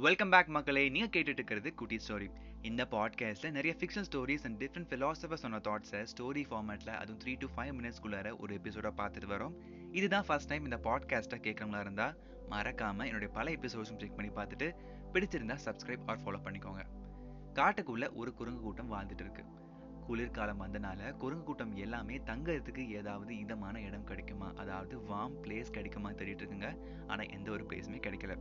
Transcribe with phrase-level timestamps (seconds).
[0.00, 0.88] Welcome back மக்களே.
[0.88, 2.30] நீங்க கேட்டுட்டு இருக்கிறது குட்டி ஸ்டோரி
[2.62, 7.48] இந்த பாட்காஸ்ட்ல நிறைய fiction stories and different philosophers சொன்ன தாட்ஸை ஸ்டோரி ஃபார்மேட்ல அதுவும் த்ரீ டு
[7.56, 9.52] ஃபைவ் மினிட்ஸ்குள்ளார ஒரு எபிசோட பார்த்துட்டு வரோம்.
[9.92, 12.14] இதுதான் ஃபர்ஸ்ட் டைம் இந்த பாட்காஸ்ட்டை கேட்குறவங்களா இருந்தா
[12.50, 14.74] மறக்காம என்னுடைய பல எபிசோட்ஸும் செக் பண்ணி பார்த்துட்டு
[15.12, 16.84] பிடிச்சிருந்தா சப்ஸ்கிரைப் ஆர் ஃபாலோ பண்ணிக்கோங்க.
[17.54, 19.44] காட்டுக்குள்ள ஒரு குரங்கு கூட்டம் வாழ்ந்துட்டு இருக்கு.
[20.06, 24.52] குளிர்காலம் வந்தனால குரங்கு கூட்டம் எல்லாமே தங்கறதுக்கு ஏதாவது இதமான இடம் கிடைக்குமா?
[24.56, 26.76] அதாவது வார்ம் பிளேஸ் கிடைக்குமா தேடிட்டு இருக்குங்க.
[27.06, 28.38] ஆனா எந்த ஒரு பிளேஸுமே கிடைக்கல.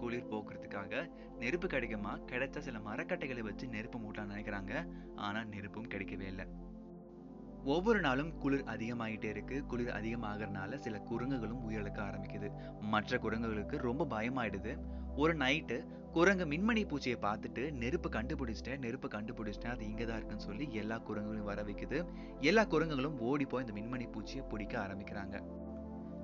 [0.00, 1.02] குளிர் போக்குறதுக்காக
[1.38, 4.72] நெருப்பு கிடைக்குமா கிடைச்ச சில மரக்கட்டைகளை வச்சு நெருப்பு மூட்டலாம் நினைக்கிறாங்க.
[5.16, 6.46] ஆனா நெருப்பும் கிடைக்கவே இல்லை.
[7.74, 9.56] ஒவ்வொரு நாளும் குளிர் அதிகமாயிட்டே இருக்கு.
[9.66, 12.48] குளிர் அதிகமாகறனால சில குரங்குகளும் உயிரிழக்க ஆரம்பிக்குது.
[12.92, 14.74] மற்ற குரங்குகளுக்கு ரொம்ப பயமாயிடுது.
[15.16, 15.76] ஒரு நைட்டு
[16.16, 21.50] குரங்கு மின்மணி பூச்சியை பார்த்துட்டு நெருப்பு கண்டுபிடிச்சிட்டேன் நெருப்பு கண்டுபிடிச்சிட்டேன் அது இங்கே தான் இருக்குன்னு சொல்லி எல்லா குரங்குகளையும்
[21.50, 21.98] வர வைக்குது.
[22.40, 25.38] எல்லா குரங்குகளும் ஓடி போய் இந்த மின்மணி பூச்சியை பிடிக்க ஆரம்பிக்கிறாங்க.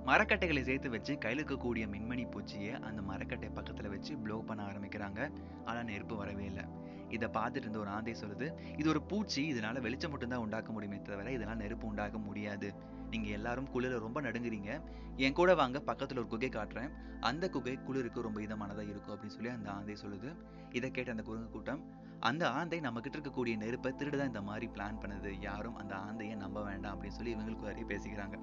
[0.07, 5.33] மரக்கட்டைகளை சேர்த்து வச்சு கையில் இருக்கக்கூடிய மின்மணி பூச்சியை அந்த மரக்கட்டை பக்கத்துல வச்சு ப்ளோ பண்ண ஆரம்பிக்கிறாங்க.
[5.65, 6.65] ஆனா நெருப்பு வரவே இல்லை.
[7.09, 11.31] இதை பார்த்துட்டு இருந்த ஒரு ஆந்தை சொல்லுது இது ஒரு பூச்சி இதனால வெளிச்சம் மட்டும்தான் உண்டாக்க முடியுமே தவிர
[11.31, 12.75] இதெல்லாம் நெருப்பு உண்டாக்க முடியாது.
[13.11, 14.81] நீங்க எல்லாரும் குளிர ரொம்ப நடுங்குறீங்க.
[15.17, 16.91] என் கூட வாங்க பக்கத்தில் ஒரு குகை காட்டுறேன்.
[17.21, 20.37] அந்த குகை குளிருக்கு ரொம்ப இதமானதாக இருக்கும் அப்படின்னு சொல்லி அந்த ஆந்தை சொல்லுது.
[20.71, 21.85] இதை கேட்ட அந்த குரங்கு கூட்டம்
[22.21, 25.43] அந்த ஆந்தை நம்ம கிட்ட இருக்கக்கூடிய நெருப்பை திருடுதான் இந்த மாதிரி பிளான் பண்ணுது.
[25.43, 28.39] யாரும் அந்த ஆந்தையை நம்ப வேண்டாம் அப்படின்னு சொல்லி இவங்களுக்கு வரைய பேசிக்கிறாங்க.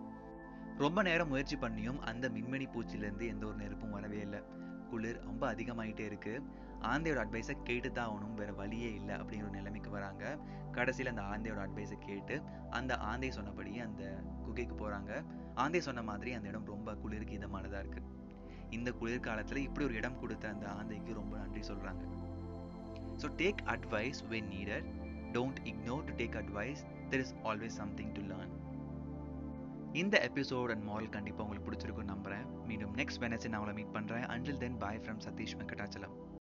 [0.81, 4.39] ரொம்ப நேரம் முயற்சி பண்ணியும் அந்த மின்மினி பூச்சிலேருந்து எந்த ஒரு நெருப்பும் வரவே இல்லை.
[4.91, 6.33] குளிர் ரொம்ப அதிகமாகிட்டே இருக்கு.
[6.91, 8.35] ஆந்தையோட அட்வைஸை கேட்டு தான் ஆகணும்.
[8.39, 10.23] வேற வழியே இல்லை அப்படிங்கிற ஒரு நிலைமைக்கு வராங்க.
[10.71, 12.35] கடைசியில் அந்த ஆந்தையோட அட்வைஸை கேட்டு
[12.69, 14.03] அந்த ஆந்தை சொன்னபடியே அந்த
[14.45, 15.11] குகைக்கு போகிறாங்க
[15.63, 18.03] ஆந்தை சொன்ன மாதிரி அந்த இடம் ரொம்ப குளிருக்கு இதமானதாக இருக்கு.
[18.69, 22.03] இந்த குளிர்காலத்தில் இப்படி ஒரு இடம் கொடுத்த அந்த ஆந்தைக்கு ரொம்ப நன்றி சொல்கிறாங்க
[23.21, 24.89] so take advice when needed
[25.35, 28.53] don't ignore to take advice there is always something to learn
[29.93, 32.65] இந்த எபிசோட் அண்ட் மாடல் கண்டிப்பாக உங்களுக்கு பிடிச்சிருக்கும் நம்புறேன்.
[32.65, 36.37] மீண்டும் நெக்ஸ்ட் வெனஸ்டே நான் உங்களை மீட் பண்ணுறேன் until then bye from Satish Venkatachalam.